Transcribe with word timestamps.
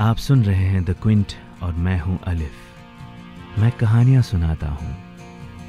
आप 0.00 0.16
सुन 0.16 0.44
रहे 0.44 0.64
हैं 0.64 0.84
द 0.84 0.90
क्विंट 1.02 1.32
और 1.62 1.72
मैं 1.72 2.00
हूँ 2.00 2.18
अलिफ 2.26 3.58
मैं 3.58 3.72
कहानियाँ 3.72 4.22
सुनाता 4.22 4.68
हूँ। 4.68 4.96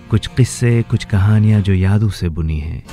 कुछ 0.10 0.28
किस्से, 0.28 0.84
कुछ 0.84 1.06
कहानियाँ 1.06 1.62
जो 1.62 1.74
यादों 1.74 2.10
से 2.10 2.30
बुनी 2.30 2.60
हैं। 2.60 2.84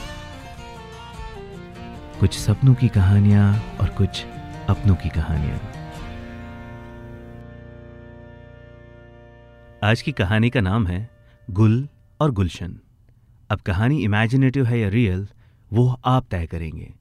कुछ 2.21 2.38
सपनों 2.38 2.74
की 2.74 2.88
कहानियाँ 2.88 3.62
और 3.80 3.88
कुछ 3.88 4.24
अपनों 4.68 4.95
की 4.95 5.08
कहानियाँ। 5.08 5.58
आज 9.85 10.03
की 10.03 10.12
कहानी 10.12 10.51
का 10.51 10.60
नाम 10.60 10.87
है 10.87 11.10
गुल 11.51 11.88
और 12.21 12.30
गुलशन। 12.30 12.78
अब 13.51 13.60
कहानी 13.60 14.04
इमेजिनेटिव 14.04 14.67
है 14.67 14.78
या 14.78 14.88
रियल 14.88 15.28
वो 15.72 16.01
आप 16.05 16.27
तय 16.30 16.46
करेंगे। 16.46 16.95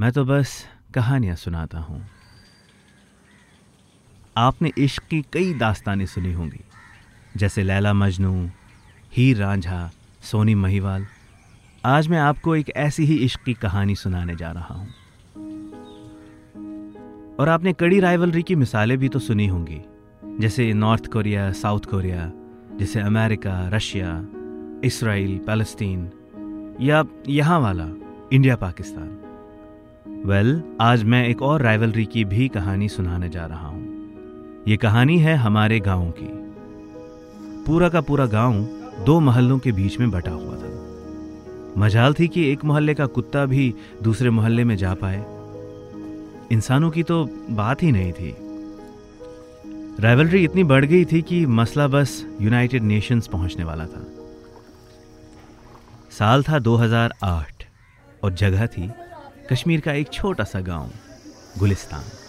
मैं 0.00 0.12
तो 0.12 0.24
बस 0.24 0.66
कहानियाँ 0.94 1.36
सुनाता 1.36 1.78
हूँ। 1.78 2.06
आपने 4.40 4.72
इश्क 4.78 5.02
की 5.10 5.24
कई 5.32 5.54
दास्तानें 5.54 6.06
सुनी 6.06 6.32
होंगी। 6.32 6.60
जैसे 7.36 7.62
लैला 7.62 7.92
मजनू 7.92 8.50
हीर 9.12 9.36
रांझा 9.36 9.90
सोनी 10.22 10.54
महिवाल। 10.54 11.06
आज 11.84 12.08
मैं 12.08 12.18
आपको 12.18 12.56
एक 12.56 12.70
ऐसी 12.76 13.04
ही 13.04 13.16
इश्क 13.16 13.40
की 13.42 13.54
कहानी 13.54 13.94
सुनाने 13.94 14.36
जा 14.36 14.50
रहा 14.50 14.74
हूँ। 14.74 14.88
और 17.36 17.48
आपने 17.48 17.72
कड़ी 17.72 18.00
राइवलरी 18.00 18.42
की 18.42 18.54
मिसालें 18.54 18.98
भी 18.98 19.08
तो 19.08 19.18
सुनी 19.18 19.46
होंगी। 19.46 19.80
जैसे 20.40 20.72
नॉर्थ 20.72 21.06
कोरिया 21.06 21.52
साउथ 21.52 21.80
कोरिया 21.80 22.30
जैसे 22.78 23.00
अमेरिका 23.00 23.68
रशिया 23.68 24.26
इसराइल 24.84 25.38
पैलेस्टीन 25.38 26.10
या 26.80 27.04
यहाँ 27.28 27.60
वाला 27.60 27.88
इंडिया 28.32 28.56
पाकिस्तान 28.56 29.16
वेल 30.26 30.54
well, 30.54 30.80
आज 30.80 31.04
मैं 31.04 31.26
एक 31.28 31.42
और 31.42 31.62
राइवलरी 31.62 32.04
की 32.04 32.24
भी 32.24 32.48
कहानी 32.48 32.88
सुनाने 32.88 33.28
जा 33.28 33.46
रहा 33.46 33.68
हूँ। 33.68 33.89
ये 34.70 34.76
कहानी 34.76 35.18
है 35.18 35.36
हमारे 35.36 35.80
गाँव 35.80 36.10
की। 36.10 36.28
पूरा 37.66 37.88
का 37.88 38.00
पूरा 38.00 38.26
गाँव 38.26 38.60
दो 39.04 39.20
मोहल्लों 39.20 39.58
के 39.58 39.72
बीच 39.72 39.98
में 39.98 40.10
बटा 40.10 40.30
हुआ 40.30 40.56
था। 40.56 41.74
मजाल 41.78 42.14
थी 42.14 42.28
कि 42.28 42.52
एक 42.52 42.64
मोहल्ले 42.64 42.94
का 42.94 43.06
कुत्ता 43.06 43.46
भी 43.46 43.74
दूसरे 44.02 44.30
मोहल्ले 44.30 44.64
में 44.64 44.76
जा 44.76 44.94
पाए। 44.94 45.24
इंसानों 46.52 46.90
की 46.90 47.02
तो 47.02 47.24
बात 47.50 47.82
ही 47.82 47.92
नहीं 47.92 48.12
थी। 48.12 48.36
राइवलरी 50.00 50.44
इतनी 50.44 50.64
बढ़ 50.64 50.84
गई 50.84 51.04
थी 51.04 51.22
कि 51.22 51.46
मसला 51.46 51.88
बस 51.88 52.26
यूनाइटेड 52.40 52.82
नेशंस 52.82 53.26
पहुँचने 53.26 53.64
वाला 53.64 53.86
था। 53.86 54.06
साल 56.10 56.42
था 56.42 56.58
2008 56.58 57.64
और 58.24 58.32
जगह 58.32 58.66
थी 58.66 58.90
कश्मीर 59.52 59.80
का 59.80 59.92
एक 59.92 60.08
छोटा 60.08 60.44
सा 60.44 60.60
गाँव, 60.60 60.90
गुलिस्तान। 61.58 62.19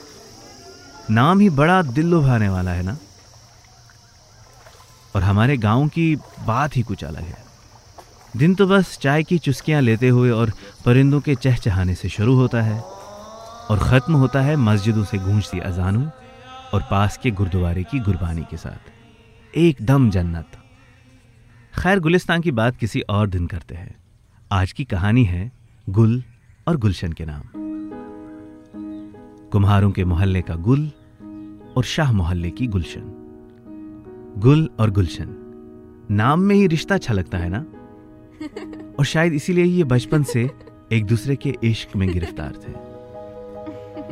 नाम 1.12 1.40
ही 1.40 1.50
बड़ा 1.50 1.81
दिल 1.81 2.08
लुभाने 2.08 2.50
वाला 2.50 2.72
है 2.72 2.84
ना? 2.84 2.98
और 5.16 5.23
हमारे 5.23 5.58
गाँव 5.58 5.88
की 5.88 6.16
बात 6.45 6.78
ही 6.78 6.81
कुछ 6.81 7.04
अलग 7.04 7.22
है। 7.22 7.44
दिन 8.38 8.56
तो 8.56 8.67
बस 8.67 8.98
चाय 8.98 9.23
की 9.23 9.38
चुस्कियाँ 9.38 9.82
लेते 9.82 10.09
हुए 10.09 10.30
और 10.30 10.52
परिंदों 10.86 11.22
के 11.22 11.36
चहचहाने 11.36 11.95
से 11.95 12.09
शुरू 12.09 12.36
होता 12.36 12.62
है 12.62 12.82
और 13.70 13.80
ख़त्म 13.80 14.14
होता 14.14 14.42
है 14.42 14.56
मस्जिदों 14.56 15.04
से 15.04 15.17
गूंजती 15.17 15.59
अजानों 15.59 16.09
और 16.73 16.84
पास 16.92 17.17
के 17.17 17.32
गुरुद्वारे 17.32 17.84
की 17.84 18.00
गुरबानी 18.00 18.42
के 18.42 18.58
साथ। 18.58 18.92
एकदम 19.58 20.09
जन्नत। 20.09 20.52
खैर, 21.80 22.00
गुलिस्तान 22.00 22.42
की 22.42 22.52
बात 22.52 22.76
किसी 22.76 23.02
और 23.02 23.30
दिन 23.30 23.48
करते 23.48 23.76
हैं। 23.76 23.95
आज 24.52 24.72
की 24.72 24.84
कहानी 24.84 25.23
है 25.23 25.52
गुल 25.89 26.23
और 26.67 26.78
गुलशन 26.78 27.14
के 27.14 27.26
नाम। 27.26 27.42
कुम्हारों 29.50 29.92
के 29.92 30.06
मोहल्ले 30.06 30.42
का 30.42 30.56
गुल 30.56 30.92
और 31.77 31.83
शाह 31.83 32.11
मोहल्ले 32.11 32.50
की 32.50 32.67
गुलशन। 32.67 33.17
गुल 34.38 34.69
और 34.80 34.91
गुलशन। 34.91 35.38
नाम 36.11 36.39
में 36.39 36.55
ही 36.55 36.67
रिश्ता 36.67 36.95
अच्छा 36.95 37.14
लगता 37.14 37.38
है 37.38 37.50
ना? 37.50 37.66
और 38.99 39.05
शायद 39.05 39.33
इसीलिए 39.33 39.65
ये 39.65 39.83
बचपन 39.83 40.23
से 40.23 40.52
एक 40.92 41.05
दूसरे 41.05 41.36
के 41.36 41.55
इश्क 41.64 41.95
में 41.95 42.11
गिरफ़्तार 42.11 42.52
थे। 42.52 42.73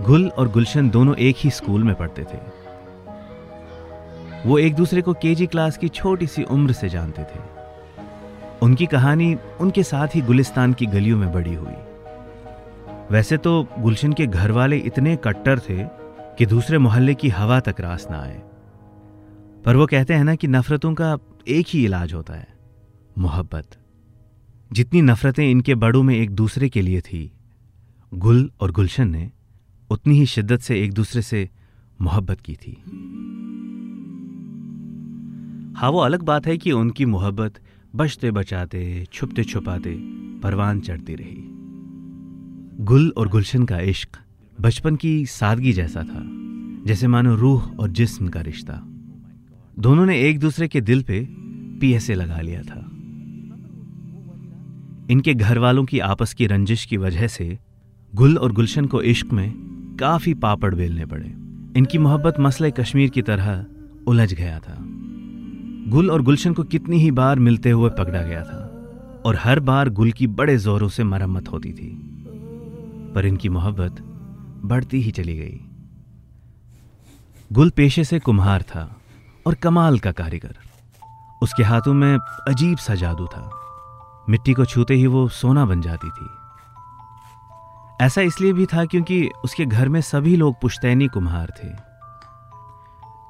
गुल 0.04 0.28
और 0.28 0.50
गुलशन 0.50 0.90
दोनों 0.90 1.16
एक 1.16 1.36
ही 1.40 1.50
स्कूल 1.50 1.84
में 1.84 1.96
पढ़ते 1.96 2.22
थे। 2.22 2.38
वो 4.46 4.58
एक 4.58 4.76
दूसरे 4.76 5.02
को 5.02 5.14
केजी 5.14 5.48
क्लास 5.48 5.78
की 5.78 5.88
छोटी 5.88 6.28
सी 6.28 6.44
उम्र 6.44 6.72
से 6.72 6.90
जानते 6.90 7.22
थे। 7.22 7.40
उनकी 8.62 8.86
कहानी 8.86 9.38
उनके 9.60 9.84
साथ 9.84 10.08
ही 10.16 10.22
गुलिस्तान 10.22 10.74
की 10.74 10.86
गलियों 10.86 11.18
में 11.18 11.34
बड़ी 11.34 11.54
हुई। 11.54 11.74
वैसे 13.12 13.38
तो 13.38 13.68
गुलशन 13.80 14.14
के 14.14 14.28
घर 14.28 14.52
वाले 14.52 14.78
इतने 14.78 15.16
कट्टर 15.16 15.60
थे 15.60 15.99
कि 16.40 16.46
दूसरे 16.46 16.78
मोहल्ले 16.78 17.14
की 17.14 17.30
हवा 17.30 17.60
तक 17.60 17.76
रास 17.80 18.08
ना 18.12 18.18
आए। 18.18 18.42
पर 19.66 19.76
वो 19.76 19.86
कहते 19.86 20.14
हैं 20.14 20.24
ना 20.24 20.36
कि 20.36 20.48
नफरतों 20.48 20.94
का 20.94 21.18
एक 21.48 21.66
ही 21.70 21.86
इलाज 21.86 22.14
होता 22.14 22.34
है, 22.34 22.48
मोहब्बत। 23.18 23.78
जितनी 24.72 25.02
नफरतें 25.02 25.52
इनके 25.52 25.76
बड़ों 25.76 26.04
में 26.04 26.16
एक 26.16 26.30
दूसरे 26.30 26.70
के 26.70 26.82
लिए 26.82 27.02
थी, 27.02 27.32
गुल 28.14 28.52
और 28.60 28.72
गुलशन 28.72 29.10
ने 29.10 29.32
उतनी 29.90 30.18
ही 30.20 30.26
शिद्दत 30.26 30.60
से 30.60 30.82
एक 30.84 30.94
दूसरे 30.94 31.22
से 31.22 31.50
मोहब्बत 32.02 32.42
की 32.42 32.56
थी। 32.56 32.72
हाँ 35.78 35.90
वो 35.90 36.00
अलग 36.00 36.22
बात 36.22 36.48
है 36.48 36.58
कि 36.58 36.72
उनकी 36.72 37.06
मोहब्बत 37.06 37.60
बचते 37.96 38.32
बचाते, 38.32 39.08
छुपते 39.14 39.44
छुपाते, 39.44 39.96
परवान 40.40 40.80
चढ़ती 40.80 41.16
रही। 41.16 41.38
गुल 42.86 43.14
और 43.18 43.28
गुलशन 43.28 43.66
का 43.66 43.80
इश्क 43.80 44.18
बचपन 44.62 44.96
की 44.96 45.26
सादगी 45.26 45.74
जैसा 45.74 46.04
था, 46.04 46.24
जैसे 46.86 47.08
मानो 47.08 47.36
रूह 47.36 47.64
और 47.80 47.90
जिस्म 47.90 48.28
का 48.28 48.42
रिश्ता। 48.42 48.74
दोनों 49.80 50.06
ने 50.06 50.22
एक 50.22 50.40
दूसरे 50.40 50.68
के 50.68 50.82
दिल 50.82 51.04
पे 51.04 51.28
पीएसए 51.82 52.14
लगा 52.14 52.42
लिया 52.42 52.62
था। 52.62 52.80
इनके 55.10 55.34
घर 55.34 55.58
वालों 55.58 55.86
की 55.86 56.00
आपस 56.00 56.34
की 56.34 56.48
रंजिश 56.48 56.86
की 56.86 56.98
वजह 56.98 57.28
से 57.28 57.60
गुल 58.16 58.38
और 58.38 58.52
गुलशन 58.52 58.86
को 58.86 59.02
इश्क 59.02 59.34
में 59.34 59.54
काफ़ी 60.00 60.34
पापड़ 60.34 60.76
बेलने 60.76 61.06
पड़े। 61.06 61.34
इनकी 61.78 61.98
मोहब्बत 61.98 62.36
मसले 62.40 62.72
कश्मीर 62.72 63.10
की 63.10 63.22
तरह 63.22 63.66
उलझ 64.08 64.34
गया 64.34 64.60
था। 64.60 64.78
गुल 65.88 66.12
और 66.12 66.22
गुलशन 66.22 66.54
को 66.54 66.64
कितनी 66.64 66.98
ही 66.98 67.12
बार 67.12 67.40
मिलते 67.40 67.72
हुए 67.72 67.90
पकड़ा 67.90 68.22
गया 68.22 68.44
था 68.44 68.92
और 69.26 69.36
हर 69.36 69.60
बार 69.60 69.90
गुल 69.90 70.12
की 70.12 70.28
बड़े 70.28 70.58
जोरों 70.58 70.90
से 70.90 71.04
मरम्मत 71.04 71.52
होती 71.52 71.74
थी। 71.74 72.06
पर 73.16 73.26
इनकी 73.26 73.50
मोहब्बत 73.50 74.06
बढ़ती 74.66 75.02
ही 75.02 75.12
चली 75.12 75.38
गई। 75.38 75.62
गुल 77.54 77.70
पेशे 77.70 78.04
से 78.04 78.20
कुम्हार 78.20 78.62
था 78.62 78.96
और 79.48 79.56
कमाल 79.56 80.00
का 80.00 80.12
कारीगर। 80.12 80.58
उसके 81.44 81.64
हाथों 81.64 81.94
में 81.94 82.18
अजीब 82.48 82.78
सा 82.78 82.96
जादू 82.96 83.26
था। 83.26 83.52
मिट्टी 84.30 84.54
को 84.54 84.66
छूते 84.66 84.94
ही 84.94 85.08
वो 85.08 85.28
सोना 85.28 85.66
बन 85.66 85.82
जाती 85.82 86.10
थी। 86.10 86.30
ऐसा 88.02 88.22
इसलिए 88.22 88.54
भी 88.54 88.66
था 88.66 88.86
क्योंकि 88.86 89.30
उसके 89.44 89.66
घर 89.66 89.90
में 89.90 90.02
सभी 90.02 90.36
लोग 90.36 90.62
पुश्तैनी 90.62 91.08
कुम्हार 91.08 91.54
थे। 91.64 91.90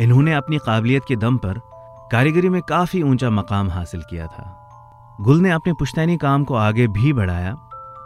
इन्होंने 0.03 0.33
अपनी 0.33 0.57
काबिलियत 0.57 1.03
के 1.07 1.15
दम 1.15 1.37
पर 1.37 1.61
कारीगरी 2.11 2.49
में 2.49 2.61
काफ़ी 2.61 3.03
ऊँचा 3.03 3.29
मकाम 3.29 3.69
हासिल 3.69 4.01
किया 4.01 4.27
था। 4.27 4.55
गुल 5.21 5.39
ने 5.39 5.51
अपने 5.51 5.73
पुश्तैनी 5.73 6.17
काम 6.17 6.43
को 6.43 6.55
आगे 6.55 6.87
भी 6.87 7.13
बढ़ाया 7.13 7.53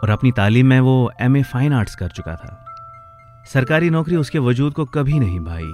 और 0.02 0.10
अपनी 0.10 0.32
तालीम 0.32 0.66
में 0.66 0.80
वो 0.80 1.12
एम 1.20 1.36
ए 1.36 1.42
फाइन 1.42 1.72
आर्ट्स 1.72 1.94
कर 1.94 2.08
चुका 2.08 2.36
था। 2.36 2.63
सरकारी 3.46 3.90
नौकरी 3.90 4.16
उसके 4.16 4.38
वजूद 4.38 4.72
को 4.72 4.84
कभी 4.84 5.18
नहीं 5.18 5.40
भाई। 5.40 5.72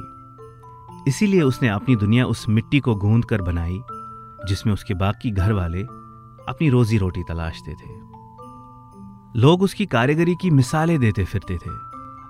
इसीलिए 1.09 1.43
उसने 1.43 1.69
अपनी 1.69 1.97
दुनिया 1.97 2.27
उस 2.27 2.49
मिट्टी 2.49 2.81
को 2.81 2.95
गूंद 2.95 3.25
कर 3.25 3.43
बनाई, 3.43 3.81
जिसमें 4.49 4.73
उसके 4.73 4.95
बाकी 4.95 5.31
घर 5.31 5.53
वाले 5.53 5.83
अपनी 6.49 6.71
रोजी 6.71 6.99
रोटी 6.99 7.23
तलाशते 7.23 7.73
थे। 7.73 7.91
लोग 9.41 9.63
उसकी 9.63 9.87
कारीगरी 9.87 10.35
की 10.35 10.51
मिसालें 10.51 11.01
देते 11.01 11.25
फिरते 11.25 11.57
थे, 11.57 11.71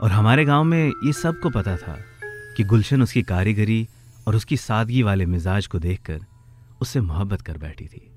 और 0.02 0.10
हमारे 0.12 0.44
गाँव 0.44 0.64
में 0.64 0.92
ये 1.04 1.12
सबको 1.12 1.50
पता 1.50 1.76
था 1.76 1.96
कि 2.56 2.64
गुलशन 2.64 3.02
उसकी 3.02 3.22
कारीगरी 3.22 3.88
और 4.26 4.36
उसकी 4.36 4.56
सादगी 4.56 5.02
वाले 5.02 5.26
मिजाज 5.26 5.66
को 5.66 5.78
देखकर 5.78 6.20
उससे 6.81 7.00
मोहब्बत 7.00 7.40
कर 7.40 7.58
बैठी 7.58 7.86
थी। 7.86 8.12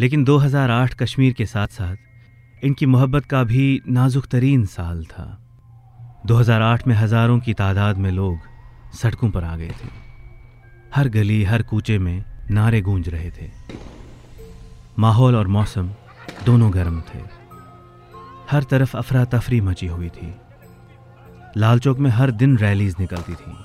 लेकिन 0.00 0.24
2008 0.24 0.94
कश्मीर 0.94 1.32
के 1.32 1.46
साथ 1.46 1.66
साथ 1.66 1.96
इनकी 2.64 2.86
मोहब्बत 2.86 3.24
का 3.24 3.44
भी 3.44 3.80
नाजुक 3.88 4.26
तरीन 4.26 4.64
साल 4.64 5.04
था। 5.04 5.47
2008 6.26 6.86
में 6.86 6.94
हज़ारों 6.94 7.38
की 7.38 7.54
तादाद 7.54 7.96
में 7.96 8.10
लोग 8.10 8.38
सड़कों 8.94 9.30
पर 9.30 9.44
आ 9.44 9.56
गए 9.56 9.68
थे। 9.68 9.88
हर 10.94 11.08
गली, 11.08 11.44
हर 11.44 11.62
कूचे 11.62 11.98
में 11.98 12.24
नारे 12.50 12.80
गूंज 12.80 13.08
रहे 13.08 13.30
थे। 13.30 13.50
माहौल 14.98 15.36
और 15.36 15.46
मौसम 15.46 15.90
दोनों 16.46 16.74
गर्म 16.74 17.00
थे। 17.00 17.18
हर 18.50 18.62
तरफ़ 18.62 18.96
अफरा 18.96 19.24
तफरी 19.24 19.60
मची 19.60 19.86
हुई 19.86 20.08
थी। 20.08 20.34
लाल 21.56 21.78
चौक 21.78 21.98
में 21.98 22.10
हर 22.10 22.30
दिन 22.30 22.58
रैलीज 22.58 22.94
निकलती 23.00 23.34
थी 23.34 23.56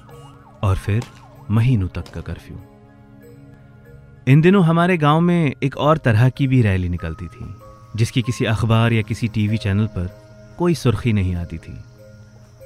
और 0.63 0.75
फिर 0.75 1.03
महीनों 1.51 1.87
तक 1.87 2.11
का 2.13 2.21
कर्फ्यू। 2.21 2.57
इन 4.27 4.41
दिनों 4.41 4.63
हमारे 4.65 4.97
गाँव 4.97 5.21
में 5.21 5.53
एक 5.63 5.77
और 5.77 5.97
तरह 5.97 6.29
की 6.29 6.47
भी 6.47 6.61
रैली 6.61 6.89
निकलती 6.89 7.27
थी, 7.27 7.55
जिसकी 7.95 8.21
किसी 8.21 8.45
अखबार 8.45 8.93
या 8.93 9.01
किसी 9.01 9.27
टीवी 9.27 9.57
चैनल 9.57 9.87
पर 9.87 10.07
कोई 10.59 10.75
सुर्खी 10.75 11.13
नहीं 11.13 11.35
आती 11.35 11.57
थी। 11.57 11.83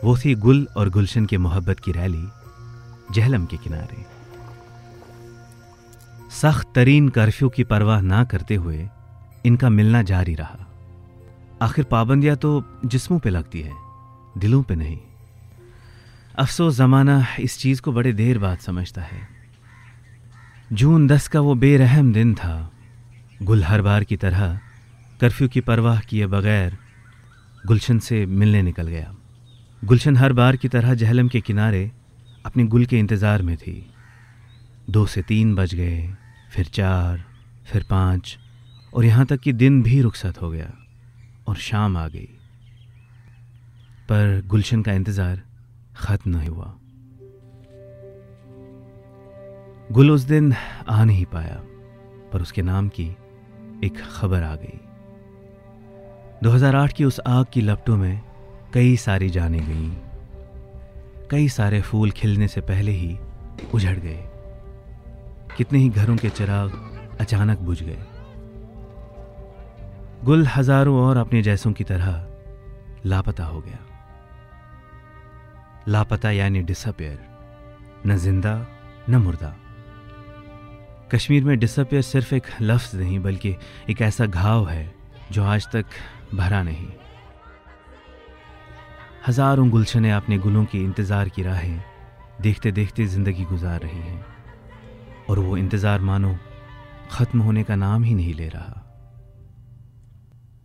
वो 0.04 0.18
थी 0.18 0.36
गुल 0.36 0.68
और 0.78 0.90
गुलशन 0.90 1.26
की 1.26 1.38
मोहब्बत 1.38 1.80
की 1.80 1.92
रैली 1.92 2.28
जहलम 3.14 3.46
के 3.46 3.58
किनारे। 3.58 4.06
सख्त 6.32 6.68
तरीन 6.76 7.10
कर्फ्यू 7.10 7.50
की 7.50 7.64
परवाह 7.64 8.02
ना 8.02 8.24
करते 8.24 8.56
हुए 8.56 8.90
इनका 9.46 9.70
मिलना 9.70 10.02
जारी 10.02 10.36
रहा। 10.36 10.68
आखिर 11.62 11.86
पाबंदियाँ 11.86 12.36
तो 12.36 12.64
जिस्मों 12.86 13.20
पे 13.20 13.30
लगती 13.30 13.62
है, 13.62 13.74
दिलों 14.38 14.64
पे 14.64 14.76
नहीं। 14.76 15.00
अफसोस 16.38 16.74
ज़माना 16.74 17.26
इस 17.40 17.58
चीज़ 17.58 17.82
को 17.82 17.92
बड़े 17.92 18.14
देर 18.14 18.40
बाद 18.40 18.58
समझता 18.58 19.02
है। 19.02 19.28
जून 20.74 21.08
दस 21.08 21.28
का 21.28 21.40
वो 21.40 21.56
बेरहम 21.56 22.14
दिन 22.14 22.36
था। 22.36 22.72
गुल 23.44 23.64
हर 23.64 23.82
बार 23.82 24.04
की 24.04 24.18
तरह 24.18 24.60
कर्फ्यू 25.22 25.48
की 25.48 25.62
परवाह 25.62 26.00
किए 26.00 26.28
बगैर 26.28 26.78
गुलशन 27.68 28.00
से 28.00 28.26
मिलने 28.26 28.62
निकल 28.62 28.88
गया। 28.88 29.16
गुलशन 29.85 30.18
हर 30.18 30.33
बार 30.33 30.56
की 30.56 30.68
तरह 30.68 30.94
जहलम 30.94 31.27
के 31.27 31.41
किनारे 31.41 31.91
अपने 32.45 32.63
गुल 32.63 32.85
के 32.85 33.00
इंतज़ार 33.00 33.41
में 33.41 33.57
थी। 33.57 33.94
दो 34.89 35.06
से 35.06 35.21
तीन 35.21 35.56
बज 35.56 35.75
गए, 35.75 36.15
फिर 36.51 36.65
चार, 36.65 37.24
फिर 37.65 37.85
पाँच, 37.89 38.38
और 38.94 39.06
यहाँ 39.06 39.25
तक 39.25 39.39
कि 39.39 39.53
दिन 39.53 39.83
भी 39.83 40.01
रुखसत 40.01 40.41
हो 40.41 40.50
गया 40.50 40.74
और 41.47 41.56
शाम 41.56 41.97
आ 41.97 42.07
गई। 42.07 42.29
पर 44.09 44.44
गुलशन 44.47 44.81
का 44.81 44.94
इंतज़ार 44.94 45.41
ख़त्म 45.95 46.31
नहीं 46.31 46.50
हुआ। 46.50 46.74
गुल 49.91 50.12
उस 50.12 50.21
दिन 50.21 50.53
आ 50.89 51.03
नहीं 51.03 51.25
पाया, 51.25 51.62
पर 52.33 52.41
उसके 52.41 52.62
नाम 52.62 52.89
की 52.89 53.07
एक 53.83 53.94
खबर 54.19 54.44
आ 54.44 54.56
गई। 54.56 54.79
2008 56.44 56.94
की 56.94 57.03
उस 57.03 57.19
आग 57.19 57.45
की 57.53 57.62
लपटों 57.62 57.97
में 57.97 58.26
कई 58.74 58.98
सारी 58.98 59.30
जाने 59.30 59.60
गईं। 59.60 59.92
कई 61.31 61.50
सारे 61.50 61.81
फूल 61.81 62.12
खिलने 62.12 62.48
से 62.48 62.62
पहले 62.62 62.92
ही 62.92 63.18
उजड़ 63.74 63.98
गए। 63.98 64.24
कितने 65.58 65.80
ही 65.80 65.90
घरों 65.90 66.16
के 66.18 66.30
चिराग 66.30 66.72
अचानक 67.19 67.60
बुझ 67.60 67.84
गए। 67.84 67.98
गुल 70.24 70.46
हज़ारों 70.48 70.98
और 71.00 71.18
अपने 71.18 71.42
जैसों 71.42 71.72
की 71.72 71.84
तरह 71.84 72.28
लापता 73.06 73.44
हो 73.44 73.62
गया। 73.62 73.80
लापता 75.88 76.31
यानी 76.31 76.62
डिसअपेयर 76.62 77.20
न 78.08 78.18
ज़िंदा, 78.18 78.68
न 79.10 79.16
मुर्दा। 79.16 79.56
कश्मीर 81.12 81.44
में 81.44 81.60
डिसअपेयर 81.60 82.02
सिर्फ़ 82.02 82.36
एक 82.36 82.44
लफ्ज 82.62 82.96
नहीं, 82.96 83.20
बल्कि 83.20 83.56
एक 83.90 84.02
ऐसा 84.02 84.25
घाव 84.25 84.70
है 84.70 84.94
जो 85.31 85.44
आज 85.44 85.68
तक 85.68 85.86
भरा 86.34 86.63
नहीं। 86.63 86.88
हज़ारों 89.27 89.69
गुलशनें 89.69 90.12
अपने 90.12 90.38
गुलों 90.38 90.63
की 90.65 90.79
इंतज़ार 90.79 91.29
की 91.29 91.44
राहें 91.44 91.81
देखते 92.41 92.71
देखते 92.71 93.06
ज़िंदगी 93.06 93.44
गुजार 93.44 93.81
रही 93.81 94.00
हैं। 94.00 94.25
और 95.29 95.39
वो 95.39 95.57
इंतज़ार 95.57 96.01
मानो, 96.01 96.35
ख़त्म 97.12 97.39
होने 97.39 97.63
का 97.63 97.75
नाम 97.75 98.03
ही 98.03 98.13
नहीं 98.15 98.33
ले 98.33 98.47
रहा। 98.50 98.83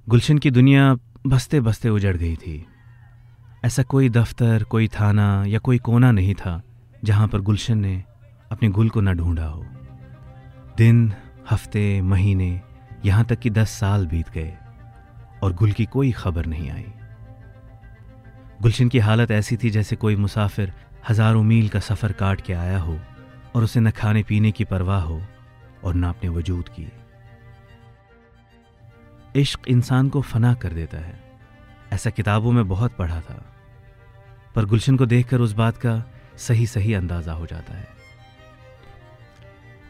गुलशन 0.06 0.38
की 0.38 0.50
दुनिया 0.50 0.94
बसते 1.26 1.60
बसते 1.60 1.88
उजड़ 1.88 2.16
गई 2.16 2.36
थी। 2.36 2.66
ऐसा 3.64 3.82
कोई 3.82 4.08
दफ्तर, 4.08 4.62
कोई 4.62 4.88
थाना 4.90 5.44
या 5.46 5.58
कोई 5.58 5.78
कोना 5.80 6.12
नहीं 6.12 6.34
था 6.34 6.62
जहाँ 7.04 7.28
पर 7.28 7.40
गुलशन 7.40 7.78
ने 7.78 8.02
अपने 8.50 8.68
गुल 8.68 8.88
को 8.88 9.00
न 9.00 9.14
ढूंढा 9.14 9.46
हो। 9.46 9.66
दिन, 10.76 11.12
हफ़्ते, 11.50 12.00
महीने, 12.02 12.60
यहाँ 13.04 13.24
तक 13.24 13.38
कि 13.38 13.50
दस 13.50 13.70
साल 13.70 14.06
बीत 14.06 14.30
गए 14.30 14.52
और 15.42 15.52
गुल 15.52 15.72
की 15.72 15.84
कोई 15.84 16.12
खबर 16.12 16.46
नहीं 16.46 16.70
आई। 16.70 16.86
गुलशन 18.62 18.88
की 18.88 18.98
हालत 18.98 19.30
ऐसी 19.30 19.56
थी 19.56 19.70
जैसे 19.70 19.96
कोई 19.96 20.16
मुसाफिर 20.16 20.72
हज़ारों 21.08 21.42
मील 21.42 21.68
का 21.68 21.80
सफ़र 21.80 22.12
काट 22.12 22.40
के 22.40 22.52
आया 22.52 22.78
हो 22.78 22.98
और 23.56 23.64
उसे 23.64 23.80
न 23.80 23.90
खाने 23.90 24.22
पीने 24.22 24.52
की 24.52 24.64
परवाह 24.64 25.02
हो 25.02 25.20
और 25.84 25.94
न 25.94 26.04
अपने 26.04 26.30
वजूद 26.30 26.68
की। 26.68 26.86
इश्क 29.40 29.68
इंसान 29.68 30.08
को 30.08 30.20
फना 30.22 30.54
कर 30.54 30.72
देता 30.72 30.98
है। 30.98 31.20
ऐसा 31.92 32.10
किताबों 32.10 32.52
में 32.52 32.68
बहुत 32.68 32.96
पढ़ा 32.96 33.20
था, 33.20 33.42
पर 34.54 34.64
गुलशन 34.64 34.96
को 34.96 35.06
देखकर 35.06 35.40
उस 35.40 35.52
बात 35.52 35.76
का 35.76 36.02
सही 36.38 36.66
सही 36.66 36.94
अंदाज़ा 36.94 37.32
हो 37.32 37.46
जाता 37.46 37.74
है। 37.74 37.88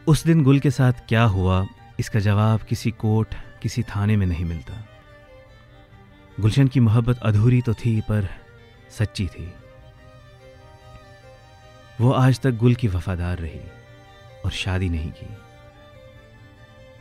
उस 0.07 0.23
दिन 0.23 0.43
गुल 0.43 0.59
के 0.59 0.71
साथ 0.71 1.07
क्या 1.07 1.23
हुआ, 1.23 1.65
इसका 1.99 2.19
जवाब 2.19 2.59
किसी 2.59 2.91
कोर्ट 2.91 3.35
किसी 3.61 3.83
थाने 3.85 4.15
में 4.17 4.25
नहीं 4.25 4.45
मिलता। 4.45 4.85
गुलशन 6.39 6.67
की 6.67 6.79
मोहब्बत 6.79 7.19
अधूरी 7.19 7.61
तो 7.61 7.73
थी, 7.75 8.01
पर 8.01 8.29
सच्ची 8.93 9.25
थी। 9.27 9.53
वो 12.01 12.11
आज 12.11 12.39
तक 12.39 12.57
गुल 12.57 12.75
की 12.75 12.87
वफादार 12.87 13.37
रही 13.37 13.59
और 14.45 14.51
शादी 14.53 14.89
नहीं 14.89 15.11
की। 15.11 15.27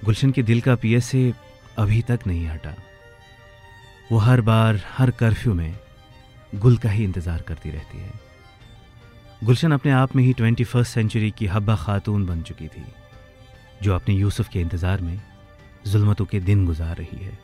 गुलशन 0.04 0.30
के 0.30 0.42
दिल 0.42 0.60
का 0.60 0.74
पिए 0.76 1.00
से 1.00 1.32
अभी 1.78 2.00
तक 2.02 2.26
नहीं 2.26 2.46
हटा। 2.46 2.74
वो 4.12 4.18
हर 4.18 4.40
बार, 4.40 4.80
हर 4.88 5.10
कर्फ्यू 5.10 5.54
में 5.54 5.74
गुल 6.54 6.76
का 6.76 6.90
ही 6.90 7.04
इंतज़ार 7.04 7.42
करती 7.42 7.70
रहती 7.70 7.98
है। 7.98 8.10
गुलशन 9.44 9.72
अपने 9.72 9.92
आप 9.92 10.16
में 10.16 10.22
ही 10.24 10.32
ट्वेंटी 10.32 10.64
फ़र्स्ट 10.64 10.94
सेंचुरी 10.94 11.30
की 11.30 11.46
हब्बा 11.46 11.76
खातून 11.76 12.26
बन 12.26 12.42
चुकी 12.42 12.68
थी, 12.68 12.84
जो 13.82 13.94
अपने 13.94 14.14
यूसुफ 14.14 14.48
के 14.48 14.60
इंतज़ार 14.60 15.00
में 15.00 15.20
जुल्मतों 15.86 16.24
के 16.24 16.40
दिन 16.40 16.66
गुजार 16.66 16.96
रही 16.96 17.24
है। 17.24 17.38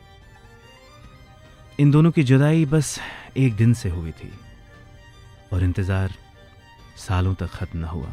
इन 1.79 1.91
दोनों 1.91 2.09
की 2.11 2.23
जुदाई 2.23 2.65
बस 2.65 2.99
एक 3.37 3.55
दिन 3.55 3.73
से 3.73 3.89
हुई 3.89 4.11
थी 4.11 4.31
और 5.53 5.63
इंतज़ार 5.63 6.13
सालों 6.97 7.33
तक 7.33 7.47
ख़त्म 7.47 7.79
न 7.79 7.83
हुआ। 7.83 8.09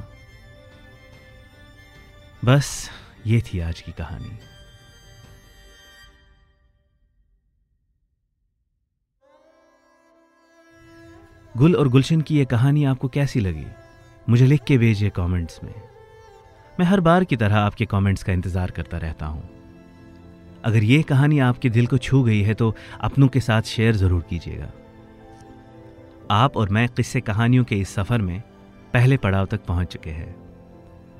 बस 2.45 2.69
ये 3.27 3.41
थी 3.41 3.61
आज 3.61 3.81
की 3.81 3.93
कहानी। 3.93 4.39
गुल 11.57 11.77
और 11.77 11.89
गुलशन 11.89 12.21
की 12.21 12.39
यह 12.39 12.45
कहानी 12.45 12.85
आपको 12.85 13.09
कैसी 13.09 13.41
लगी? 13.41 13.67
मुझे 14.29 14.47
लिख 14.47 14.65
के 14.65 14.79
भेजिए 14.79 15.11
कमेंट्स 15.11 15.61
में। 15.65 15.75
मैं 16.81 16.87
हर 16.87 17.01
बार 17.01 17.25
की 17.25 17.37
तरह 17.37 17.57
आपके 17.57 17.87
कमेंट्स 17.87 18.23
का 18.23 18.33
इंतज़ार 18.33 18.71
करता 18.71 18.99
रहता 18.99 19.27
हूँ। 19.27 19.56
अगर 20.67 20.85
ये 20.85 21.03
कहानी 21.03 21.39
आपके 21.39 21.71
दिल 21.71 21.87
को 21.87 21.99
छू 21.99 22.23
गई 22.25 22.41
है 22.43 22.55
तो 22.55 22.75
अपनों 23.01 23.29
के 23.29 23.41
साथ 23.41 23.63
शेयर 23.65 23.97
ज़रूर 23.97 24.23
कीजिएगा। 24.31 24.71
आप 26.31 26.57
और 26.57 26.69
मैं 26.69 26.89
किस्से 26.89 27.21
कहानियों 27.21 27.65
के 27.65 27.77
इस 27.81 27.95
सफ़र 27.95 28.23
में 28.23 28.41
पहले 28.93 29.17
पड़ाव 29.17 29.47
तक 29.47 29.65
पहुँच 29.67 29.93
चुके 29.93 30.11
हैं। 30.11 30.35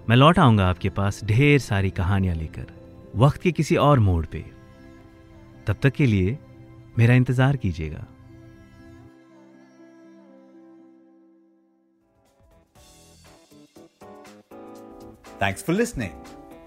मैं 0.09 0.17
लौट 0.17 0.39
आऊँगा 0.39 0.67
आपके 0.69 0.89
पास 0.91 1.21
ढेर 1.25 1.59
सारी 1.61 1.91
कहानियाँ 1.93 2.35
लेकर, 2.35 2.67
वक्त 3.17 3.41
के 3.43 3.53
किसी 3.53 3.77
और 3.79 3.99
मोड़ 4.01 4.25
पे। 4.27 4.45
तब 5.67 5.77
तक 5.83 5.93
के 5.95 6.07
लिए 6.07 6.39
मेरा 6.99 7.15
इंतज़ार 7.15 7.57
कीजिएगा। 7.57 8.07
Thanks 15.41 15.63
for 15.63 15.75
listening. 15.75 16.13